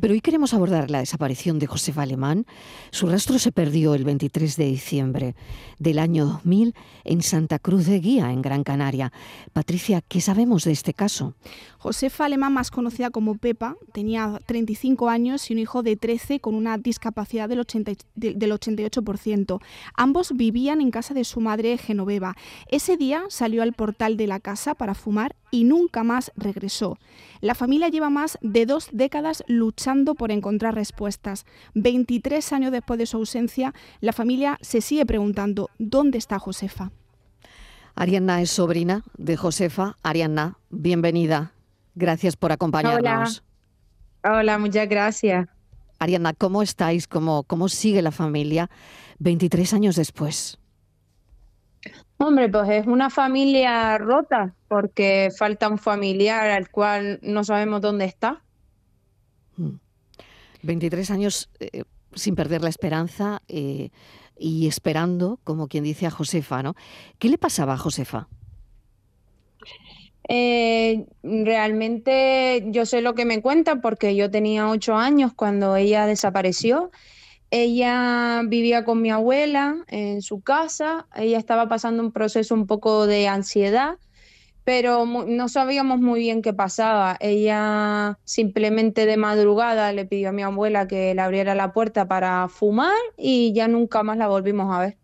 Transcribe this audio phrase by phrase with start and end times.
[0.00, 2.46] Pero hoy queremos abordar la desaparición de Josefa Alemán.
[2.90, 5.34] Su rastro se perdió el 23 de diciembre
[5.78, 9.12] del año 2000 en Santa Cruz de Guía, en Gran Canaria.
[9.52, 11.34] Patricia, ¿qué sabemos de este caso?
[11.78, 16.54] Josefa Alemán, más conocida como Pepa, tenía 35 años y un hijo de 13 con
[16.54, 19.60] una discapacidad del, 88%.
[19.94, 22.36] Ambos vivían en casa de su madre Genoveva.
[22.68, 26.98] Ese día salió al portal de la casa para fumar y nunca más regresó.
[27.40, 31.46] La familia lleva más de dos décadas luchando por encontrar respuestas.
[31.74, 36.92] 23 años después de su ausencia, la familia se sigue preguntando ¿dónde está Josefa?
[37.94, 39.96] Arianna es sobrina de Josefa.
[40.02, 41.52] Arianna, bienvenida.
[41.94, 43.42] Gracias por acompañarnos.
[44.22, 45.48] Hola, muchas gracias.
[45.98, 47.06] Arianna, ¿cómo estáis?
[47.06, 48.70] ¿Cómo, ¿Cómo sigue la familia
[49.18, 50.58] 23 años después?
[52.22, 58.04] Hombre, pues es una familia rota porque falta un familiar al cual no sabemos dónde
[58.04, 58.42] está.
[60.62, 61.12] 23 hmm.
[61.14, 63.88] años eh, sin perder la esperanza eh,
[64.38, 66.74] y esperando, como quien dice a Josefa, ¿no?
[67.18, 68.28] ¿Qué le pasaba a Josefa?
[70.28, 76.04] Eh, realmente yo sé lo que me cuentan porque yo tenía ocho años cuando ella
[76.04, 76.90] desapareció
[77.50, 83.06] ella vivía con mi abuela en su casa, ella estaba pasando un proceso un poco
[83.06, 83.96] de ansiedad,
[84.62, 87.16] pero no sabíamos muy bien qué pasaba.
[87.18, 92.48] Ella simplemente de madrugada le pidió a mi abuela que le abriera la puerta para
[92.48, 94.96] fumar y ya nunca más la volvimos a ver.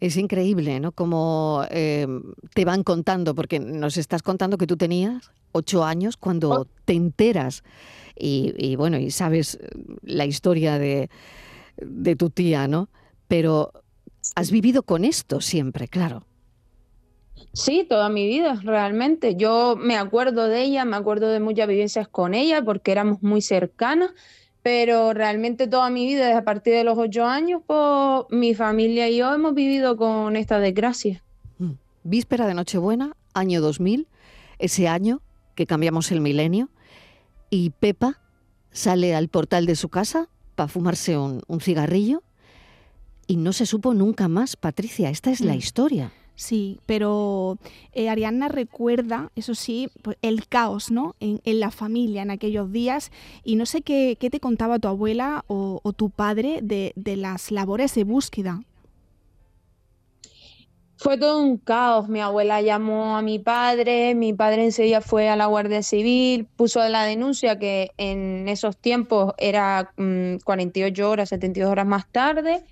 [0.00, 0.92] Es increíble, ¿no?
[0.92, 2.06] Como eh,
[2.54, 6.66] te van contando, porque nos estás contando que tú tenías ocho años cuando oh.
[6.84, 7.62] te enteras
[8.16, 9.58] y bueno, y sabes
[10.02, 11.10] la historia de,
[11.76, 12.88] de tu tía, ¿no?
[13.28, 13.72] Pero
[14.34, 16.24] has vivido con esto siempre, claro.
[17.52, 19.36] Sí, toda mi vida, realmente.
[19.36, 23.42] Yo me acuerdo de ella, me acuerdo de muchas vivencias con ella porque éramos muy
[23.42, 24.10] cercanas,
[24.62, 29.08] pero realmente toda mi vida, desde a partir de los ocho años, pues mi familia
[29.08, 31.22] y yo hemos vivido con esta desgracia.
[31.58, 31.72] Mm.
[32.02, 34.08] Víspera de Nochebuena, año 2000,
[34.58, 35.20] ese año
[35.54, 36.70] que cambiamos el milenio,
[37.50, 38.20] y Pepa
[38.72, 42.22] sale al portal de su casa para fumarse un, cigarrillo
[43.26, 45.10] y no se supo nunca más, Patricia.
[45.10, 45.58] Esta es la mm.
[45.58, 46.12] historia.
[46.36, 47.58] Sí, pero
[47.92, 51.14] eh, Arianna recuerda, eso sí, pues, el caos ¿no?
[51.20, 53.12] En, la familia en aquellos días
[53.44, 57.94] y no sé qué, te contaba tu abuela o, tu padre de, de, las labores
[57.94, 58.62] de búsqueda.
[61.04, 62.08] Fue todo un caos.
[62.08, 66.82] Mi abuela llamó a mi padre, mi padre enseguida fue a la Guardia Civil, puso
[66.88, 69.92] la denuncia que en esos tiempos era
[70.44, 72.64] 48 mm, horas, 72 horas más tarde.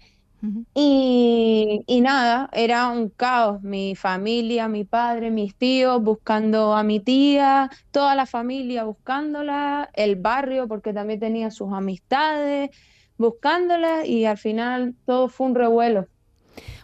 [0.74, 3.62] y, y, nada, era un caos.
[3.62, 10.16] Mi familia, mi padre, mis tíos buscando a mi tía, toda la familia buscándola, el
[10.16, 12.70] barrio porque también tenía sus amistades
[13.18, 16.08] buscándola y al final todo fue un revuelo.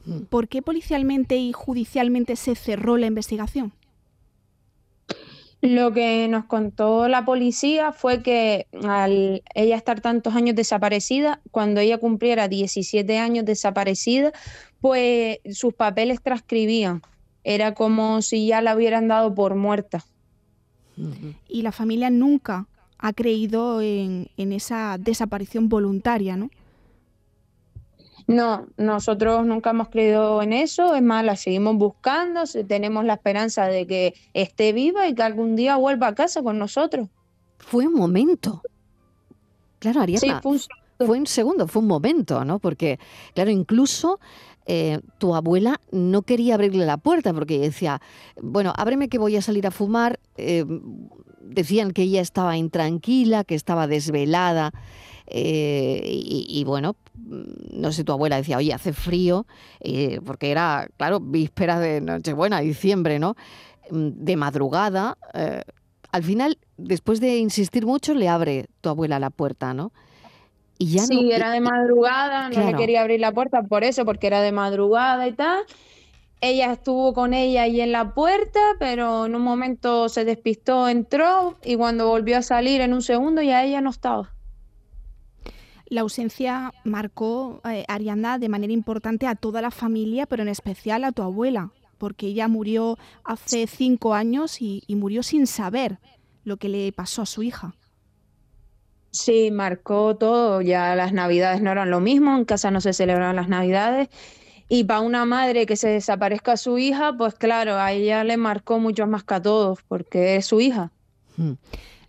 [0.04, 0.22] Mm.
[0.22, 3.72] ¿Por qué policialmente y judicialmente se cerró la investigación?
[5.60, 11.80] Lo que nos contó la policía fue que al ella estar tantos años desaparecida, cuando
[11.80, 14.32] ella cumpliera 17 años desaparecida,
[14.80, 17.02] pues sus papeles transcribían.
[17.42, 20.04] Era como si ya la hubieran dado por muerta.
[21.48, 22.66] Y la familia nunca
[22.98, 26.50] ha creído en, en esa desaparición voluntaria, ¿no?
[28.28, 33.66] No, nosotros nunca hemos creído en eso, es más, la seguimos buscando, tenemos la esperanza
[33.68, 37.08] de que esté viva y que algún día vuelva a casa con nosotros.
[37.58, 38.60] Fue un momento.
[39.78, 40.42] Claro, Ariana.
[40.42, 41.26] fue un...
[41.26, 42.58] segundo, fue un momento, ¿no?
[42.58, 42.98] Porque,
[43.34, 44.20] claro, incluso
[44.66, 48.02] eh, tu abuela no quería abrirle la puerta porque decía,
[48.42, 50.20] bueno, ábreme que voy a salir a fumar.
[50.36, 50.66] Eh,
[51.40, 54.72] decían que ella estaba intranquila, que estaba desvelada.
[55.30, 59.46] Eh, y, bueno, mm, no sé, tu abuela decía, oye, hace frío,
[59.80, 63.36] eh, porque era, claro, víspera de Nochebuena, diciembre, ¿no?
[63.90, 65.18] Mm, de madrugada.
[65.34, 65.62] Eh,
[66.10, 69.92] al final, después de insistir mucho, le abre tu abuela la puerta, ¿no?
[70.78, 74.28] Y ya sí, era de madrugada, no le quería abrir la puerta por eso, porque
[74.28, 75.64] era de madrugada y tal.
[76.40, 81.58] Ella estuvo con ella ahí en la puerta, pero en un momento se despistó, entró
[81.64, 84.37] y cuando volvió a salir en un segundo ya ella no estaba.
[85.90, 91.02] La ausencia marcó, eh, Arianda, de manera importante a toda la familia, pero en especial
[91.04, 95.98] a tu abuela, porque ella murió hace cinco años y, murió sin saber
[96.44, 97.74] lo que le pasó a su hija.
[99.10, 100.60] Sí, marcó todo.
[100.60, 104.08] Ya las navidades no eran lo mismo, en casa no se celebraban las navidades.
[104.68, 108.36] Y para una madre que se desaparezca a su hija, pues claro, a ella le
[108.36, 110.92] marcó mucho más que a todos, porque es su hija.
[111.38, 111.54] Hmm.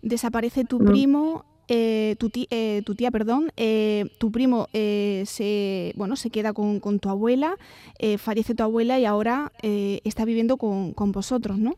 [0.02, 0.84] Desaparece tu mm.
[0.84, 6.52] primo eh, tu, tía, eh, tu, tía, perdón, eh, tu primo se, bueno, se queda
[6.52, 7.56] con, tu abuela,
[8.18, 11.76] fallece tu abuela y ahora está viviendo con, vosotros, ¿no?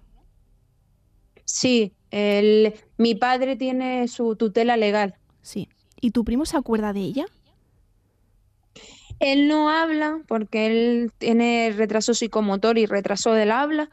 [1.45, 5.17] Sí, el, mi padre tiene su tutela legal.
[5.43, 5.69] Sí.
[6.01, 7.27] ¿Y tu primo se acuerda de ella?
[9.21, 13.91] Él no habla porque él tiene retraso psicomotor y retraso del habla,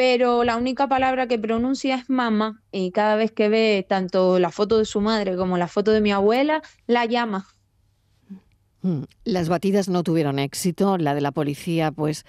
[0.00, 4.50] pero la única palabra que pronuncia es mamá y cada vez que ve tanto la
[4.50, 7.46] foto de su madre como la foto de mi abuela, la llama.
[8.80, 12.24] Mm, las batidas no tuvieron éxito, la de la policía pues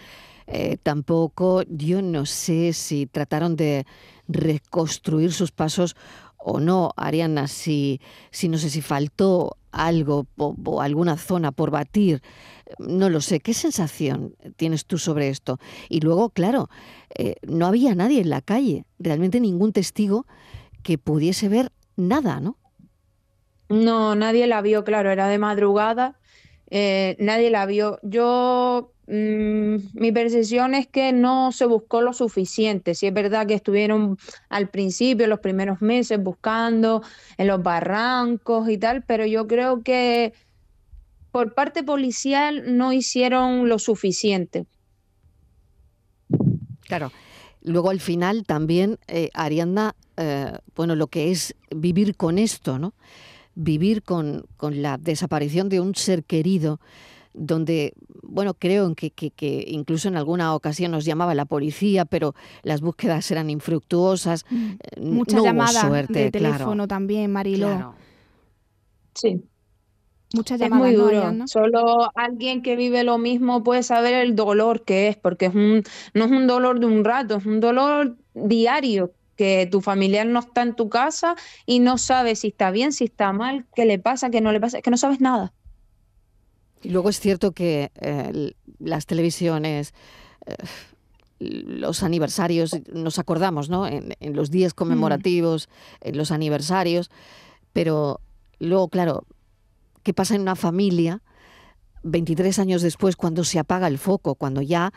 [0.48, 1.64] eh, tampoco.
[1.70, 3.86] Yo no sé si trataron de
[4.28, 5.96] reconstruir sus pasos
[6.44, 8.02] o no, Ariana, si,
[8.32, 12.22] si no sé si faltó algo o, alguna zona por batir,
[12.80, 13.40] no lo sé.
[13.40, 15.60] ¿Qué sensación tienes tú sobre esto?
[15.90, 16.70] Y luego, claro,
[17.16, 20.26] eh, no había nadie en la calle, realmente ningún testigo
[20.84, 22.58] que pudiese ver nada, ¿no?
[23.70, 26.20] No, nadie la vio, claro, era de madrugada,
[26.70, 28.00] eh, nadie la vio.
[28.04, 32.96] Yo Mm, mi percepción es que no se buscó lo suficiente.
[32.96, 34.18] Si es verdad que estuvieron
[34.48, 37.04] al principio, los primeros meses, buscando
[37.38, 40.32] en los barrancos y tal, pero yo creo que
[41.34, 44.66] por parte policial no hicieron lo suficiente.
[46.88, 47.12] Claro.
[47.64, 52.94] Luego al final también, eh, Arianda, eh, bueno, lo que es vivir con esto, ¿no?
[53.56, 56.80] Vivir con, con la desaparición de un ser querido
[57.34, 57.94] donde,
[58.24, 63.30] bueno, creo que, que, incluso en alguna ocasión nos llamaba la policía, pero las búsquedas
[63.32, 64.46] eran infructuosas.
[64.50, 64.72] Mm.
[64.72, 67.96] Eh, Muchas llamadas de teléfono también, Marilo.
[69.14, 69.42] Sí.
[70.34, 70.92] Muchas llamadas.
[70.92, 71.48] Es muy duro.
[71.48, 75.84] Solo alguien que vive lo mismo puede saber el dolor que es, porque es un,
[76.14, 80.40] no es un dolor de un rato, es un dolor diario que tu familiar no
[80.40, 81.36] está en tu casa
[81.66, 84.60] y no sabe si está bien, si está mal, qué le pasa, qué no le
[84.60, 85.54] pasa, que no sabes nada.
[86.82, 89.94] Y luego es cierto que eh, las televisiones,
[90.46, 90.56] eh,
[91.40, 93.88] los aniversarios, nos acordamos, ¿no?
[93.88, 96.08] En, los días conmemorativos, mm.
[96.10, 97.10] en los aniversarios,
[97.74, 98.20] pero
[98.60, 99.26] luego, claro,
[100.04, 101.22] ¿qué pasa en una familia
[102.04, 104.92] 23 años después cuando se apaga el foco, cuando ya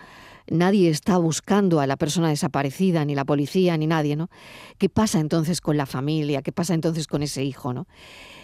[0.49, 4.31] nadie está buscando a la persona desaparecida, ni la policía, ni nadie, ¿no?
[4.79, 6.43] ¿Qué pasa entonces con la familia?
[6.43, 7.87] ¿Qué pasa entonces con ese hijo, ¿no?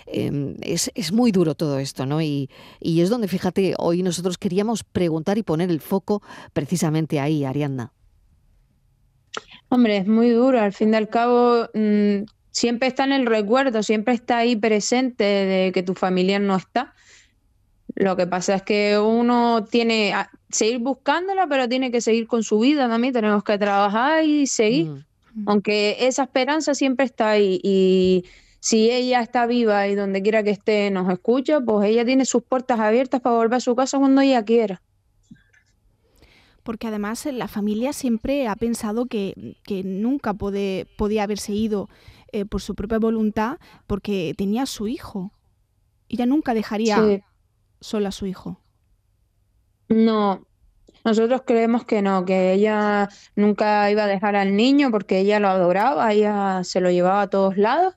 [0.06, 2.20] Em, es, es, muy duro todo esto, ¿no?
[2.20, 2.50] Y,
[2.80, 7.92] y, es donde, fíjate, hoy nosotros queríamos preguntar y poner el foco precisamente ahí, Ariadna.
[9.68, 10.60] Hombre, es muy duro.
[10.60, 15.24] Al fin y al cabo, mm, siempre está en el recuerdo, siempre está ahí presente
[15.24, 16.92] de que tu familia no está.
[17.94, 20.14] Lo que pasa es que uno tiene
[20.48, 23.12] que seguir buscándola, pero tiene que seguir con su vida también.
[23.12, 24.88] Tenemos que trabajar y seguir.
[25.34, 25.48] Mm.
[25.48, 27.60] Aunque esa esperanza siempre está ahí.
[27.62, 28.24] Y
[28.60, 32.42] si ella está viva y donde quiera que esté nos escucha, pues ella tiene sus
[32.42, 34.82] puertas abiertas para volver a su casa cuando ella quiera.
[36.62, 39.34] Porque además la familia siempre ha pensado que,
[39.84, 41.88] nunca podía haberse ido
[42.32, 45.32] eh, por su propia voluntad porque tenía a su hijo.
[46.08, 47.22] Ella nunca dejaría
[47.80, 48.60] sola a su hijo.
[49.88, 50.46] No,
[51.04, 55.48] nosotros creemos que no, que ella nunca iba a dejar al niño porque ella lo
[55.48, 57.94] adoraba, ella se lo llevaba a todos lados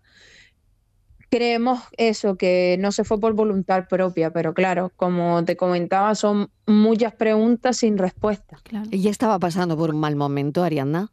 [1.33, 6.51] creemos eso, que no se fue por voluntad propia, pero claro, como te comentaba, son
[6.67, 8.59] muchas preguntas sin respuesta.
[8.61, 8.87] Claro.
[8.91, 11.11] ¿Ella estaba pasando por un mal momento, Ariadna?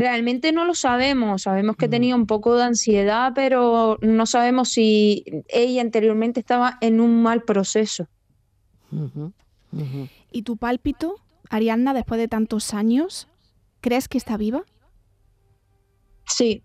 [0.00, 1.90] Realmente no lo sabemos, sabemos que mm.
[1.90, 7.42] tenía un poco de ansiedad, pero no sabemos si ella anteriormente estaba en un mal
[7.42, 8.06] proceso.
[10.32, 11.16] ¿Y tu pálpito,
[11.50, 13.28] Ariadna, después de tantos años,
[13.82, 14.64] crees que está viva?
[16.24, 16.62] Sí,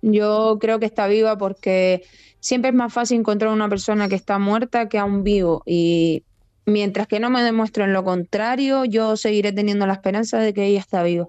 [0.00, 2.06] yo creo que está viva porque
[2.38, 5.62] siempre es más fácil encontrar una persona que está muerta que a un vivo.
[5.66, 6.24] Y
[6.64, 10.80] mientras que no me demuestren lo contrario, yo seguiré teniendo la esperanza de que ella
[10.80, 11.28] está viva.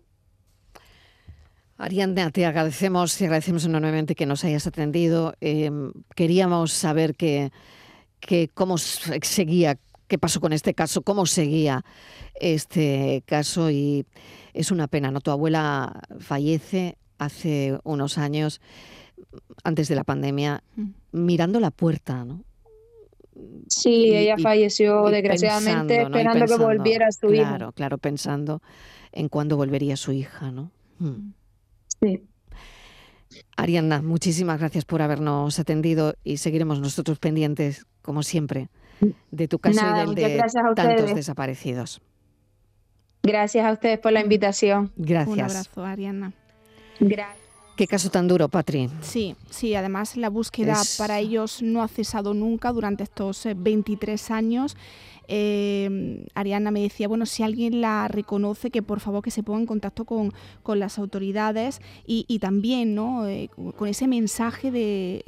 [1.82, 5.34] Ariadna, te agradecemos y agradecemos enormemente que nos hayas atendido.
[5.42, 7.52] Em, queríamos saber que,
[8.54, 11.84] cómo seguía, qué pasó con este caso, cómo seguía
[12.36, 14.06] este caso y
[14.54, 15.22] es una pena, ¿no?
[15.22, 18.62] Tu abuela fallece hace unos años,
[19.64, 20.90] antes de la pandemia, mm.
[21.14, 22.44] mirando la puerta, ¿no?
[23.68, 27.48] Sí, ella falleció desgraciadamente esperando que volviera su hija.
[27.48, 28.62] Claro, claro, pensando
[29.12, 30.72] en cuándo volvería su hija, ¿no?
[31.00, 31.41] Mm.
[32.02, 32.24] Sí.
[33.56, 38.70] Arianna, muchísimas gracias por habernos atendido y seguiremos nosotros pendientes, como siempre,
[39.30, 40.44] de tu caso y del de
[40.76, 42.02] tantos desaparecidos.
[43.24, 44.92] Gracias a ustedes por la invitación.
[44.96, 45.38] Gracias.
[45.38, 46.34] Un abrazo, Arianna.
[47.00, 47.42] Gracias.
[47.78, 48.90] Qué caso tan duro, Patri.
[49.02, 54.34] Sí, sí, además la búsqueda para ellos no ha cesado nunca durante estos 23 eh,
[54.34, 54.78] años.
[55.28, 59.60] Eh, Ariana me decía, bueno, si alguien la reconoce, que por favor que se ponga
[59.60, 60.34] en contacto con,
[60.76, 63.28] las autoridades y, también ¿no?
[63.28, 65.22] Eh, con ese mensaje de,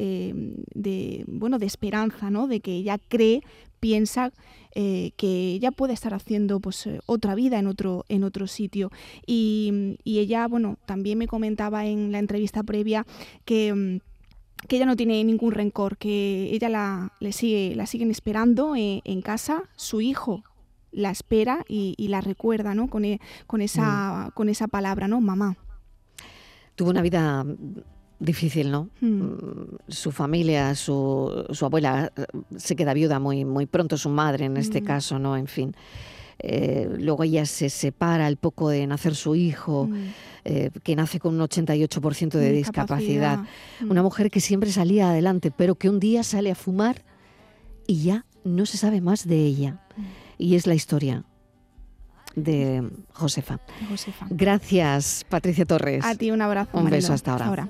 [0.73, 2.47] de, bueno, de esperanza, ¿no?
[2.47, 3.41] de que ella cree,
[3.79, 4.31] piensa
[4.75, 8.91] eh, que ella puede estar haciendo pues eh, otra vida en otro, en otro sitio.
[9.27, 13.05] Y, ella, bueno, también me comentaba en la entrevista previa
[13.45, 13.99] que mm,
[14.67, 19.01] que ella no tiene ningún rencor, que ella la, le sigue, la siguen esperando eh,
[19.03, 20.43] en, casa, su hijo
[20.91, 22.87] la espera y, la recuerda, ¿no?
[22.87, 23.03] Con,
[23.47, 24.31] con, esa, mm.
[24.35, 25.21] con esa palabra, ¿no?
[25.21, 25.57] Mamá.
[26.75, 27.43] Tuvo una vida
[28.23, 28.89] difícil, ¿no?
[29.01, 29.21] Hmm.
[29.21, 32.25] Mm, su familia, su, su, abuela eh,
[32.57, 35.35] se queda viuda muy, muy pronto, su madre en este caso, ¿no?
[35.35, 35.75] En fin.
[36.39, 40.13] Eh, luego ella se separa al poco de nacer su hijo, hmm.
[40.45, 43.39] eh, que nace con un 88% de discapacidad.
[43.87, 47.03] Una mujer que siempre salía adelante, pero que un día sale a fumar
[47.87, 49.79] y ya no se sabe más de ella.
[50.37, 51.23] Y es la historia
[52.35, 53.59] de Josefa.
[53.89, 54.27] Josefa.
[54.29, 56.03] Gracias, Patricia Torres.
[56.03, 56.77] A ti un abrazo.
[56.77, 57.69] Un beso hasta ahora.